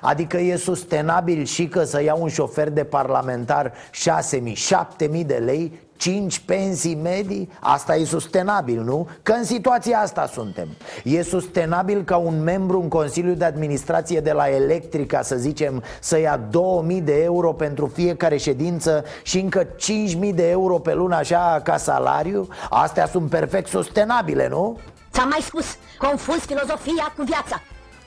[0.00, 4.52] Adică e sustenabil și că să iau un șofer de parlamentar 6.000,
[4.98, 7.50] 7.000 de lei 5 pensii medii?
[7.60, 9.08] Asta e sustenabil, nu?
[9.22, 10.68] Că în situația asta suntem
[11.04, 16.18] E sustenabil ca un membru în Consiliul de Administrație de la Electrica, să zicem, să
[16.18, 21.60] ia 2000 de euro pentru fiecare ședință și încă 5000 de euro pe lună așa
[21.64, 22.48] ca salariu?
[22.70, 24.78] Astea sunt perfect sustenabile, nu?
[25.12, 27.62] Ți-am mai spus, confuz filozofia cu viața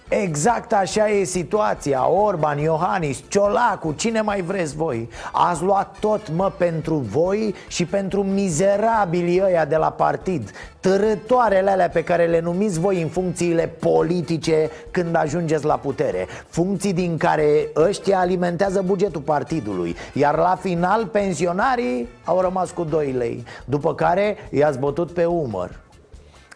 [0.10, 2.10] Exact așa e situația.
[2.10, 5.10] Orban, Iohannis, Ciolacu, cine mai vreți voi?
[5.32, 10.52] Ați luat tot, mă, pentru voi și pentru mizerabilii ăia de la partid.
[10.80, 16.28] Tărătoarele alea pe care le numiți voi în funcțiile politice când ajungeți la putere.
[16.48, 19.96] Funcții din care ăștia alimentează bugetul partidului.
[20.14, 23.44] Iar la final pensionarii au rămas cu 2 lei.
[23.66, 25.80] După care i-ați bătut pe umăr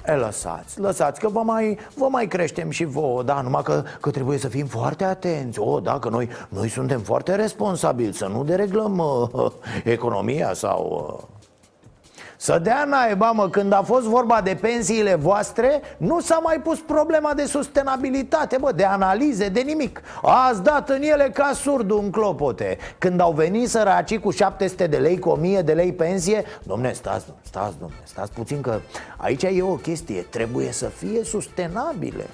[0.08, 4.12] E, lăsați, lăsați că vă mai, vă mai creștem și vouă Da, numai că, că
[4.12, 5.60] trebuie să fim foarte atenți.
[5.60, 9.52] O, da, că noi, noi suntem foarte responsabili Să nu dereglăm uh,
[9.84, 11.08] economia sau...
[11.20, 11.43] Uh,
[12.44, 16.80] Să dea naiba, mă, când a fost vorba de pensiile voastre Nu s-a mai pus
[16.80, 20.02] problema de sustenabilitate, bă, de analize, de nimic.
[20.22, 22.78] Ați dat în ele ca surdul în clopote.
[22.98, 27.26] Când au venit săracii cu 700 de lei, cu 1000 de lei pensie Domne, stați,
[27.42, 28.80] stați, domne, stați puțin că
[29.18, 32.26] aici e o chestie Trebuie să fie sustenabile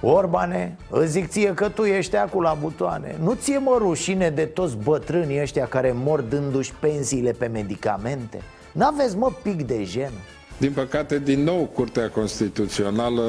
[0.00, 4.44] Orbane, îți zic ție că tu ești acolo la butoane Nu ție mă rușine de
[4.44, 8.42] toți bătrânii ăștia care mor dându-și pensiile pe medicamente?
[8.72, 10.12] N-aveți mă pic de gen?
[10.58, 13.22] Din păcate, din nou, Curtea Constituțională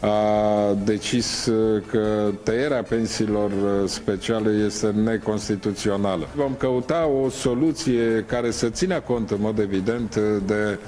[0.00, 1.50] a decis
[1.90, 3.50] că tăierea pensiilor
[3.86, 6.26] speciale este neconstituțională.
[6.34, 10.78] Vom căuta o soluție care să țină cont în mod evident de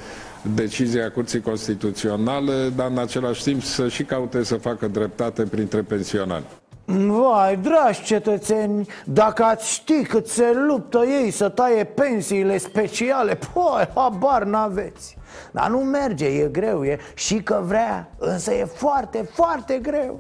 [0.54, 6.44] decizia Curții Constituționale, dar în același timp să și caute să facă dreptate printre pensionari.
[6.86, 13.88] Vai, dragi cetățeni, dacă ați ști cât se luptă ei să taie pensiile speciale, păi,
[13.94, 15.16] habar n-aveți
[15.50, 20.18] Dar nu merge, e greu, e și că vrea, însă e foarte, foarte greu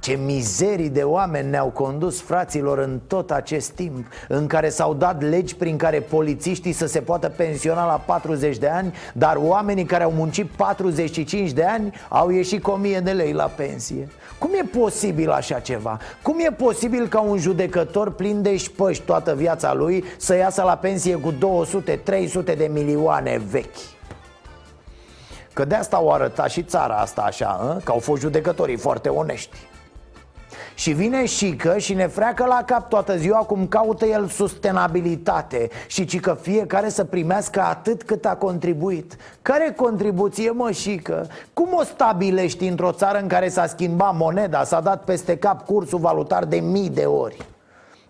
[0.00, 5.22] ce mizerii de oameni ne-au condus fraților în tot acest timp În care s-au dat
[5.22, 10.04] legi prin care polițiștii să se poată pensiona la 40 de ani Dar oamenii care
[10.04, 14.78] au muncit 45 de ani au ieșit cu 1000 de lei la pensie Cum e
[14.78, 15.98] posibil așa ceva?
[16.22, 20.76] Cum e posibil ca un judecător plin de șpăși toată viața lui Să iasă la
[20.76, 21.36] pensie cu 200-300
[22.44, 23.94] de milioane vechi?
[25.52, 27.80] Că de asta o arăta și țara asta așa, a?
[27.84, 29.56] că au fost judecătorii foarte onești
[30.76, 31.24] și vine
[31.56, 36.36] că și ne freacă la cap toată ziua cum caută el sustenabilitate Și ci că
[36.40, 40.70] fiecare să primească atât cât a contribuit Care contribuție, mă,
[41.02, 41.26] că?
[41.52, 45.98] Cum o stabilești într-o țară în care s-a schimbat moneda, s-a dat peste cap cursul
[45.98, 47.36] valutar de mii de ori?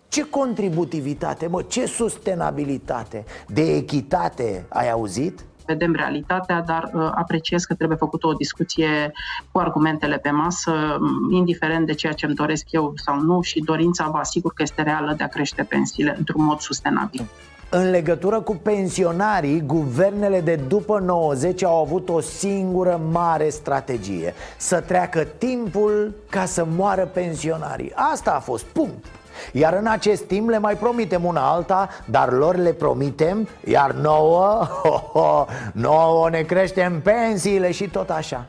[0.08, 5.44] Ce contributivitate, mă, ce sustenabilitate De echitate, ai auzit?
[5.66, 9.12] Vedem realitatea, dar uh, apreciez că trebuie făcută o discuție
[9.52, 13.60] cu argumentele pe masă, mm, indiferent de ceea ce îmi doresc eu sau nu și
[13.60, 17.28] dorința vă asigur că este reală de a crește pensiile într-un mod sustenabil.
[17.70, 24.80] În legătură cu pensionarii, guvernele de după 90 au avut o singură mare strategie Să
[24.80, 29.04] treacă timpul ca să moară pensionarii Asta a fost, punct
[29.52, 34.66] iar în acest timp le mai promitem una alta Dar lor le promitem Iar nouă,
[34.82, 38.46] ho, ho, nouă ne creștem pensiile și tot așa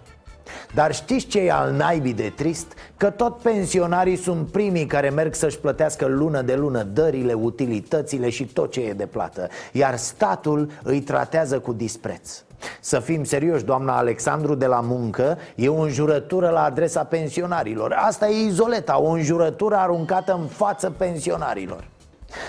[0.74, 2.74] dar știți ce e al naibii de trist?
[2.98, 8.46] Că tot pensionarii sunt primii care merg să-și plătească lună de lună dările, utilitățile și
[8.46, 9.48] tot ce e de plată.
[9.72, 12.42] Iar statul îi tratează cu dispreț.
[12.80, 17.92] Să fim serioși, doamna Alexandru de la muncă E o înjurătură la adresa pensionarilor.
[17.92, 21.88] Asta e izoleta, o înjurătură aruncată în față pensionarilor.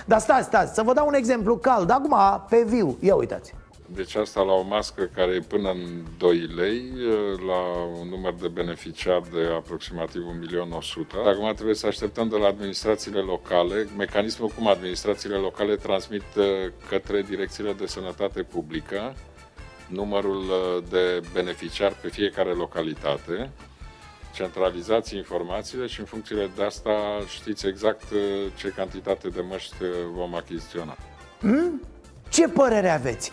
[0.06, 1.90] Dar stați, stați, să vă dau un exemplu cald.
[1.90, 2.16] Acum,
[2.48, 3.54] pe viu, ia uitați
[3.94, 6.83] deci asta la o mască care e până în 2 lei,
[7.46, 7.59] la
[8.01, 11.27] un număr de beneficiari de aproximativ 1.100.000.
[11.27, 16.24] Acum trebuie să așteptăm de la administrațiile locale, mecanismul cum administrațiile locale transmit
[16.88, 19.14] către direcțiile de sănătate publică
[19.88, 23.51] numărul uh, de beneficiari pe fiecare localitate,
[24.35, 26.90] centralizați informațiile și în funcție de asta
[27.27, 28.18] știți exact uh,
[28.57, 30.96] ce cantitate de măști uh, vom achiziționa.
[31.40, 31.83] Hmm?
[32.28, 33.32] Ce părere aveți?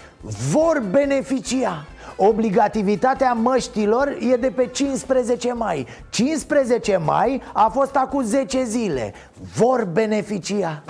[0.52, 1.86] Vor beneficia
[2.18, 9.14] Obligativitatea măștilor e de pe 15 mai 15 mai a fost acum 10 zile
[9.56, 10.84] Vor beneficia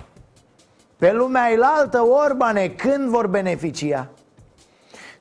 [0.98, 4.10] Pe lumea elaltă, Orbane, când vor beneficia?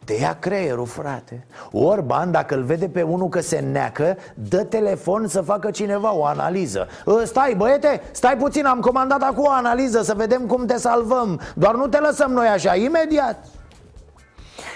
[0.04, 1.46] Te ia creierul, frate.
[1.72, 6.24] Orban, dacă îl vede pe unul că se neacă Dă telefon să facă cineva o
[6.24, 6.88] analiză.
[7.06, 11.40] Ă, Stai, băiete, stai puțin, am comandat acum o analiză Să vedem cum te salvăm.
[11.54, 13.44] Doar nu te lăsăm noi așa, imediat.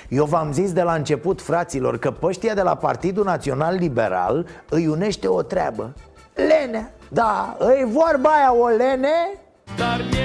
[0.09, 4.87] Eu v-am zis de la început, fraților, că păștia de la Partidul Național Liberal îi
[4.87, 5.93] unește o treabă.
[6.35, 9.15] Lene, da, îi vorba aia o lene?
[9.77, 10.18] Dar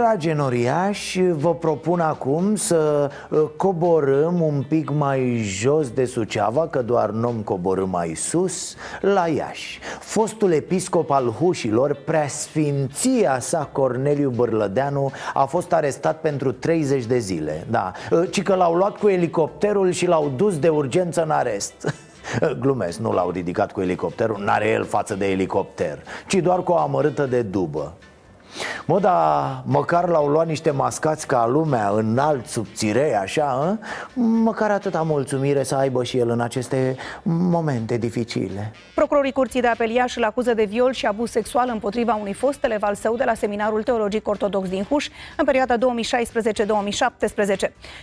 [0.00, 6.82] dragi noriași, vă propun acum să ă, coborâm un pic mai jos de Suceava Că
[6.82, 9.78] doar nu coborâm mai sus, la Iași.
[9.98, 17.66] Fostul episcop al Hușilor, preasfinția sa Corneliu Bărlădeanu A fost arestat pentru 30 de zile
[17.70, 21.94] Da, ă, ci că l-au luat cu elicopterul și l-au dus de urgență în arest.
[22.60, 26.76] Glumesc, nu l-au ridicat cu elicopterul, n-are el față de elicopter Ci doar cu o
[26.76, 27.94] amărâtă de dubă
[28.86, 33.78] Mă, dar măcar l-au luat niște mascați ca lumea Înalt, subțirei, așa a?
[34.20, 38.72] Măcar atâta mulțumire să aibă și el în aceste momente dificile.
[38.94, 42.64] Procurorii Curții de Apel Iași îl acuză de viol și abuz sexual împotriva unui fost
[42.64, 45.78] elev al său de la Seminarul Teologic Ortodox din Huș în perioada 2016-2017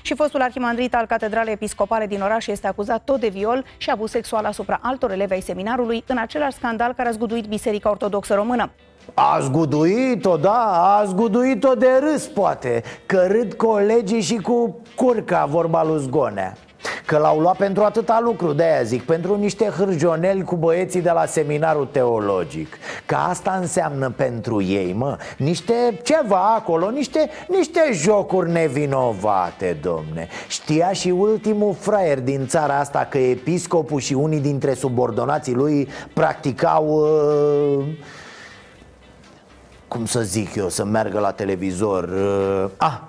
[0.02, 4.10] Și fostul arhimandrit al Catedralei Episcopale din oraș este acuzat tot de viol și abuz
[4.10, 8.72] sexual asupra altor elevi ai seminarului în același scandal care a zguduit Biserica Ortodoxă Română
[9.14, 15.84] a zguduit-o, da, a zguduit-o de râs, poate Că râd colegii și cu curca, vorba
[15.84, 16.58] lui Zgonea
[17.06, 21.12] Că l-au luat pentru atâta lucru, de aia zic Pentru niște hârjoneli cu băieții de
[21.12, 22.78] la seminarul teologic.
[23.06, 30.28] Că asta înseamnă pentru ei, mă Niște ceva acolo, niște, niște jocuri nevinovate, domne.
[30.48, 36.86] Știa și ultimul fraier din țara asta Că episcopul și unii dintre subordonații lui practicau...
[37.80, 37.86] Uh
[39.88, 43.00] cum să zic eu, să meargă la televizor uh, Ah,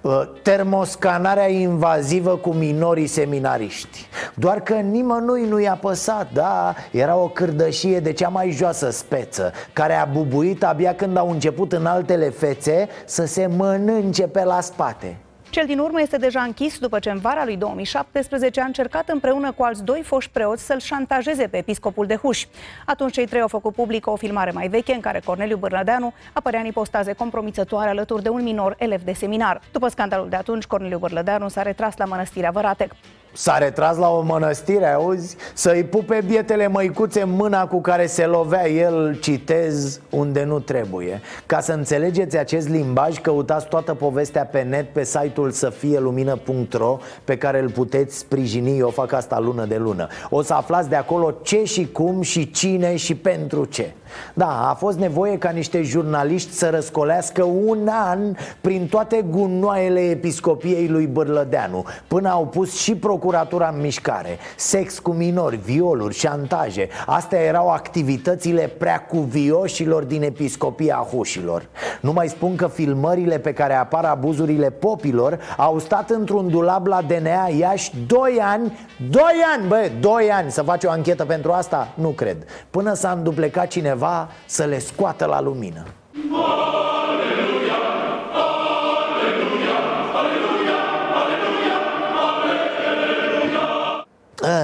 [0.00, 6.74] uh, termoscanarea invazivă cu minorii seminariști Doar că nimănui nu i-a păsat, da?
[6.90, 11.72] Era o cârdășie de cea mai joasă speță Care a bubuit abia când au început
[11.72, 15.16] în altele fețe Să se mănânce pe la spate
[15.52, 19.52] cel din urmă este deja închis după ce în vara lui 2017 a încercat împreună
[19.52, 22.46] cu alți doi foști preoți să-l șantajeze pe episcopul de Huș.
[22.86, 26.60] Atunci cei trei au făcut publică o filmare mai veche în care Corneliu Bărlădeanu apărea
[26.60, 29.60] în ipostaze compromițătoare alături de un minor elev de seminar.
[29.72, 32.92] După scandalul de atunci, Corneliu Bărlădeanu s-a retras la mănăstirea Văratec.
[33.32, 35.36] S-a retras la o mănăstire, auzi?
[35.54, 41.20] Să-i pupe bietele măicuțe mâna cu care se lovea el, citez, unde nu trebuie.
[41.46, 47.60] Ca să înțelegeți acest limbaj, căutați toată povestea pe net pe site-ul săfielumină.ro Pe care
[47.60, 50.06] îl puteți sprijini, eu fac asta lună de lună.
[50.30, 53.92] O să aflați de acolo ce și cum și cine și pentru ce
[54.34, 58.18] da, a fost nevoie ca niște jurnaliști să răscolească un an
[58.60, 64.38] prin toate gunoaiele episcopiei lui Bârlădeanu Până au pus și procuratura în mișcare.
[64.56, 71.68] Sex cu minori, violuri, șantaje Astea erau activitățile prea cuvioșilor din episcopia hușilor
[72.00, 77.02] Nu mai spun că filmările pe care apar abuzurile popilor Au stat într-un dulap la
[77.02, 78.78] DNA Iași 2 ani
[79.10, 79.22] 2
[79.56, 81.88] ani, bă, 2 ani Să faci o anchetă pentru asta?
[81.94, 82.36] Nu cred.
[82.70, 85.84] Până s-a înduplecat cineva cineva să le scoată la lumină.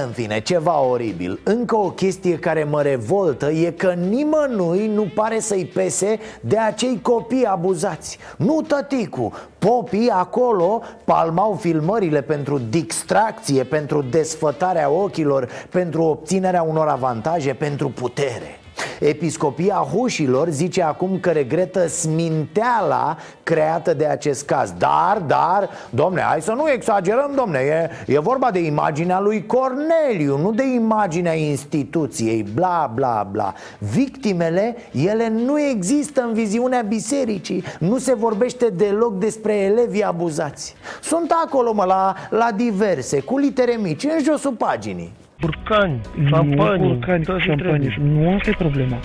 [0.03, 1.39] În fine, ceva oribil.
[1.43, 6.99] Încă o chestie care mă revoltă e că nimănui nu pare să-i pese de acei
[7.01, 8.17] copii abuzați.
[8.37, 17.53] Nu tăticu, popii acolo palmau filmările pentru distracție, pentru desfătarea ochilor Pentru obținerea unor avantaje,
[17.53, 18.58] pentru putere
[18.99, 24.73] Episcopia Hușilor zice acum că regretă sminteala creată de acest caz.
[24.77, 30.37] Dar, dar, domne, hai să nu exagerăm, domne E, e vorba de imaginea lui Corneliu,
[30.37, 33.53] nu de imaginea instituției Bla, bla, bla.
[33.77, 40.75] Victimele, ele nu există în viziunea bisericii Nu se vorbește deloc despre elevii abuzați.
[41.01, 47.25] Sunt acolo, mă, la, la diverse, cu litere mici, în josul paginii Burcani, șampanii, burcani,
[47.39, 47.95] șampanii.
[48.01, 48.99] Nu asta e problema.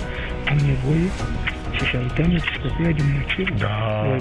[0.49, 1.09] Am nevoie
[1.79, 3.55] să-și arătăm episcopia din Muciu.
[3.59, 4.17] Da.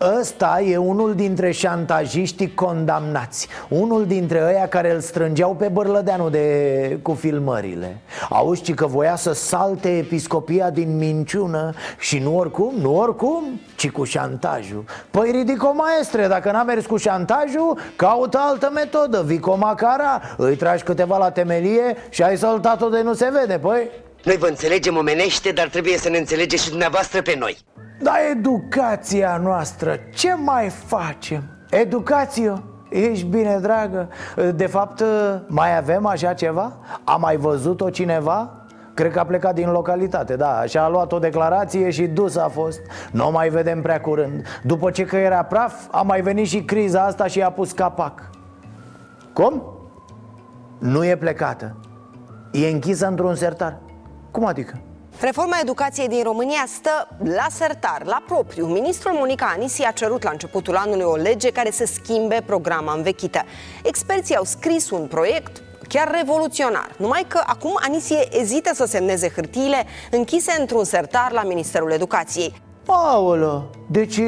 [0.00, 3.48] Ăsta e unul dintre șantajiștii condamnați.
[3.68, 6.98] Unul dintre ăia care îl strângeau pe Bărlădeanu de...
[7.02, 8.00] cu filmările.
[8.28, 14.04] Auzi că voia să salte episcopia din minciună Și nu oricum, nu oricum, ci cu
[14.04, 14.84] șantajul.
[15.10, 20.82] Păi ridico maestre, dacă n-a mers cu șantajul Caută altă metodă, vico macara Îi tragi
[20.82, 23.90] câteva la temelie și ai săltat-o de nu se vede, păi?
[24.24, 27.58] Noi vă înțelegem omenește, dar trebuie să ne înțelegeți și dumneavoastră pe noi
[28.02, 31.42] dar educația noastră, ce mai facem?
[31.70, 32.62] Educație?
[32.88, 34.08] Ești bine, dragă?
[34.54, 35.04] De fapt,
[35.46, 36.76] mai avem așa ceva?
[37.04, 38.52] A mai văzut-o cineva?
[38.94, 42.48] Cred că a plecat din localitate, da Și a luat o declarație și dus a
[42.48, 42.80] fost
[43.12, 46.62] Nu o mai vedem prea curând După ce că era praf, a mai venit și
[46.62, 48.30] criza asta și a pus capac
[49.32, 49.62] Cum?
[50.78, 51.76] Nu e plecată
[52.52, 53.78] E închisă într-un sertar
[54.30, 54.80] Cum adică?
[55.20, 58.66] Reforma educației din România stă la sertar, la propriu.
[58.66, 63.42] Ministrul Monica Anisi a cerut la începutul anului o lege care să schimbe programa învechită.
[63.82, 66.94] Experții au scris un proiect chiar revoluționar.
[66.98, 72.62] Numai că acum Anisie ezită să semneze hârtiile închise într-un sertar la Ministerul Educației.
[72.84, 74.20] Paolo, deci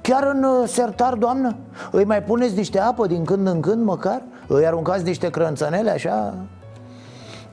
[0.00, 1.56] chiar în uh, sertar, doamnă?
[1.90, 4.22] Îi mai puneți niște apă din când în când măcar?
[4.46, 6.34] Îi aruncați niște crânțănele așa?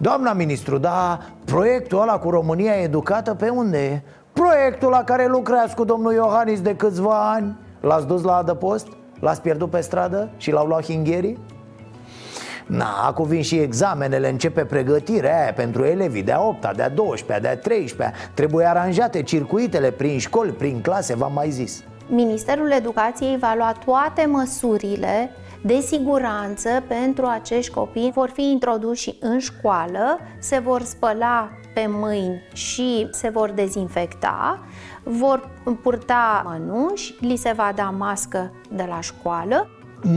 [0.01, 1.19] Doamna ministru, dar
[1.49, 4.01] proiectul ăla cu România educată pe unde e?
[4.33, 8.87] Proiectul la care lucrați cu domnul Iohannis de câțiva ani L-ați dus la adăpost?
[9.19, 11.37] L-ați pierdut pe stradă și l-au luat hingherii?
[12.65, 17.57] Na, acum vin și examenele, începe pregătirea aia pentru elevii de-a 8 de-a 12 de-a
[17.57, 23.73] 13 Trebuie aranjate circuitele prin școli, prin clase, v-am mai zis Ministerul Educației va lua
[23.85, 25.31] toate măsurile
[25.61, 28.11] de siguranță pentru acești copii.
[28.13, 34.59] Vor fi introduși în școală, se vor spăla pe mâini și se vor dezinfecta,
[35.03, 35.49] vor
[35.81, 39.67] purta mănuși, li se va da mască de la școală.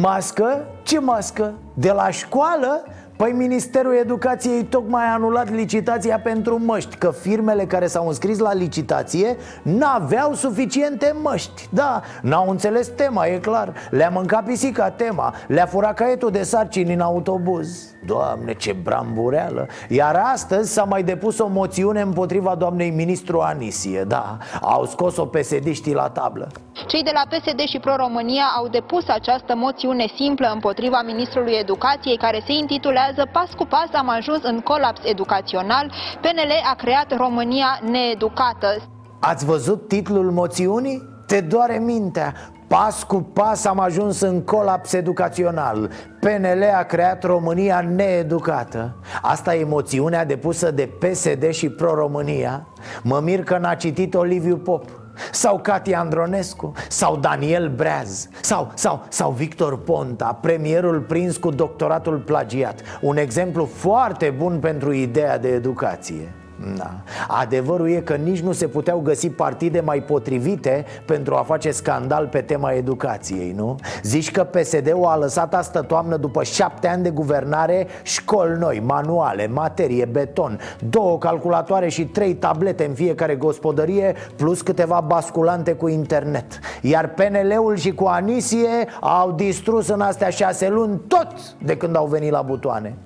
[0.00, 0.66] Mască?
[0.82, 1.54] Ce mască?
[1.74, 2.84] De la școală?
[3.16, 8.54] Păi Ministerul Educației tocmai a anulat licitația pentru măști Că firmele care s-au înscris la
[8.54, 11.68] licitație n-aveau suficiente măști.
[11.70, 13.72] Da, n-au înțeles tema, e clar.
[13.90, 15.34] Le-a mâncat pisica tema.
[15.46, 17.92] Le-a furat caietul de sarcini în autobuz.
[18.06, 19.66] Doamne, ce brambureală!
[19.88, 24.04] Iar astăzi s-a mai depus o moțiune împotriva doamnei ministru Anisie.
[24.04, 26.48] Da, au scos-o psd la tablă.
[26.86, 32.42] Cei de la PSD și Pro-România au depus această moțiune simplă împotriva ministrului educației care
[32.46, 35.92] se intitulează Pas cu pas am ajuns în colaps educațional.
[36.20, 38.76] PNL a creat România needucată.
[39.20, 41.02] Ați văzut titlul moțiunii?
[41.26, 42.34] Te doare mintea.
[42.68, 45.90] Pas cu pas am ajuns în colaps educațional.
[46.20, 48.96] PNL a creat România needucată.
[49.22, 52.66] Asta e moțiunea depusă de PSD și Pro-România
[53.02, 54.84] Mă mir că n-a citit Oliviu Pop
[55.32, 62.18] sau Cati Andronescu Sau Daniel Breaz Sau, sau, sau Victor Ponta Premierul prins cu doctoratul
[62.18, 62.80] plagiat.
[63.00, 66.34] Un exemplu foarte bun pentru ideea de educație
[66.76, 66.90] da.
[67.28, 72.26] Adevărul e că nici nu se puteau găsi partide mai potrivite pentru a face scandal
[72.26, 73.76] pe tema educației, nu?
[74.02, 79.46] Zici că PSD-ul a lăsat asta toamnă după șapte ani de guvernare școli noi, manuale,
[79.46, 80.58] materie, beton
[80.88, 87.76] Două calculatoare și trei tablete în fiecare gospodărie Plus câteva basculante cu internet Iar PNL-ul
[87.76, 92.42] și cu Anisie au distrus în astea șase luni tot de când au venit la
[92.42, 92.96] butoane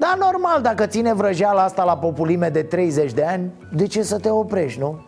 [0.00, 4.18] dar normal, dacă ține vrăjeala asta la populime de 30 de ani De ce să
[4.18, 5.04] te oprești, nu?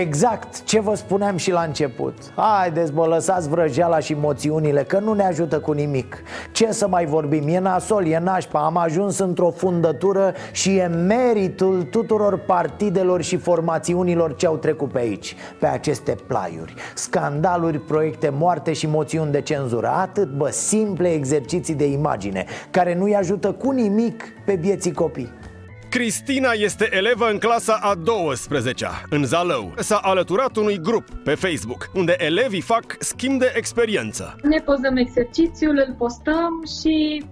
[0.00, 2.14] Exact ce vă spuneam și la început.
[2.36, 6.22] Haideți bă, lăsați vrăjeala și moțiunile Că nu ne ajută cu nimic.
[6.52, 8.64] Ce să mai vorbim, e nasol, e nașpa.
[8.64, 14.98] Am ajuns într-o fundătură Și e meritul tuturor partidelor și formațiunilor Ce au trecut pe
[14.98, 16.74] aici Pe aceste plaiuri.
[16.94, 19.88] Scandaluri, proiecte moarte și moțiuni de cenzură.
[19.88, 25.40] Atât, bă, simple exerciții de imagine Care nu-i ajută cu nimic pe vieții copii
[25.92, 29.74] Cristina este elevă în clasa a 12-a, în Zalău.
[29.76, 34.36] S-a alăturat unui grup pe Facebook, unde elevii fac schimb de experiență.
[34.42, 37.24] Ne pozăm exercițiul, îl postăm și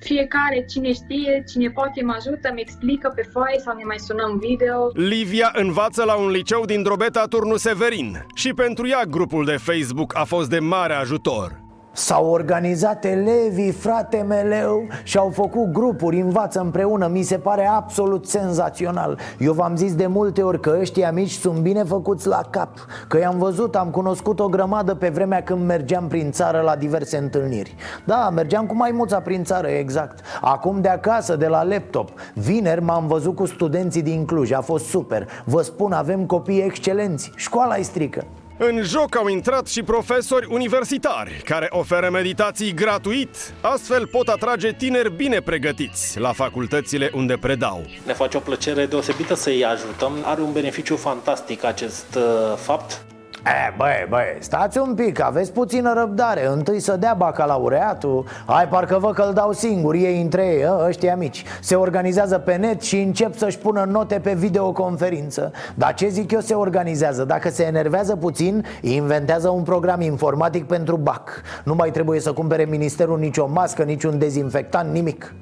[0.00, 4.38] fiecare, cine știe, cine poate mă ajută, mi explică pe foaie sau ne mai sunăm
[4.38, 4.90] video.
[4.94, 10.16] Livia învață la un liceu din Drobeta Turnu Severin și pentru ea grupul de Facebook
[10.16, 11.66] a fost de mare ajutor.
[11.98, 17.06] S-au organizat elevii, frate meleu Și au făcut grupuri, învață împreună.
[17.06, 19.18] Mi se pare absolut senzațional.
[19.38, 22.68] Eu v-am zis de multe ori că ăștia mici sunt bine făcuți la cap
[23.08, 27.16] Că i-am văzut, am cunoscut o grămadă pe vremea când mergeam prin țară la diverse
[27.16, 27.74] întâlniri.
[28.04, 30.20] Da, mergeam cu maimuța prin țară, exact.
[30.40, 32.08] Acum de acasă, de la laptop.
[32.34, 35.28] Vineri m-am văzut cu studenții din Cluj, a fost super.
[35.44, 37.32] Vă spun, avem copii excelenți.
[37.36, 38.24] Școala-i strică
[38.58, 45.12] în joc au intrat și profesori universitari care oferă meditații gratuit, astfel pot atrage tineri
[45.12, 47.86] bine pregătiți la facultățile unde predau.
[48.06, 50.12] Ne face o plăcere deosebită să-i ajutăm.
[50.24, 52.22] Are un beneficiu fantastic acest uh,
[52.56, 53.04] fapt
[53.44, 56.46] E, băi, băi, stați un pic, aveți puțină răbdare.
[56.46, 58.24] Întâi să dea bacalaureatul.
[58.46, 59.94] Hai, parcă vă că îl dau singur.
[59.94, 61.44] Ei între ei, ă, ăștia mici.
[61.60, 65.52] Se organizează pe net și încep să-și pună note pe videoconferință.
[65.74, 67.24] Dar ce zic eu se organizează?
[67.24, 71.42] Dacă se enervează puțin, inventează un program informatic pentru BAC.
[71.64, 75.34] Nu mai trebuie să cumpere ministerul nicio mască, niciun dezinfectant, nimic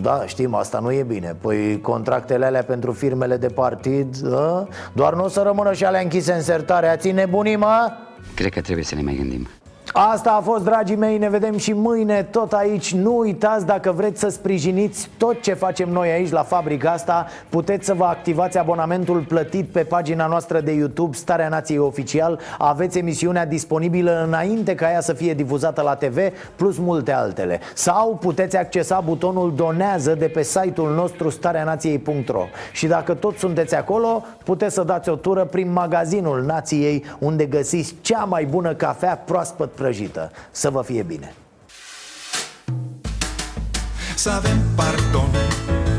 [0.00, 4.68] da, știm, asta nu e bine Păi contractele alea pentru firmele de partid a?
[4.92, 7.92] Doar nu o să rămână și alea închise în sertare Ați nebunii, mă?
[8.34, 9.48] Cred că trebuie să ne mai gândim
[9.94, 12.94] Asta a fost, dragii mei, ne vedem și mâine tot aici.
[12.94, 17.86] Nu uitați, dacă vreți să sprijiniți tot ce facem noi aici la fabrica asta Puteți
[17.86, 22.40] să vă activați abonamentul plătit pe pagina noastră de YouTube Starea Nației Oficial.
[22.58, 26.18] Aveți emisiunea disponibilă înainte ca ea să fie difuzată la TV
[26.56, 27.60] Plus multe altele.
[27.74, 34.24] Sau puteți accesa butonul Donează de pe site-ul nostru stareanației.ro Și dacă tot sunteți acolo,
[34.44, 39.80] puteți să dați o tură prin magazinul Nației Unde găsiți cea mai bună cafea proaspăt
[39.82, 40.30] prăjită.
[40.50, 41.34] Să vă fie bine!
[44.14, 45.30] să avem pardon.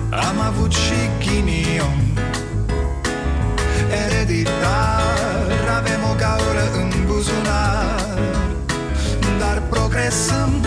[0.10, 2.00] Am avut și ghinion.
[4.06, 8.20] Ereditar Avem o gaură în buzunar.
[9.40, 10.66] Dar progresăm.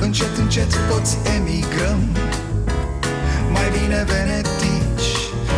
[0.00, 2.00] Încet, încet toți emigrăm.
[3.52, 5.10] Mai bine venetici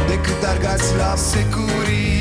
[0.08, 2.13] Decât argați la securie